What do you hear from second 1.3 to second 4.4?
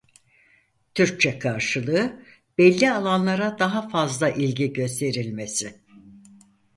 karşılığı "Belli Alanlara Daha Fazla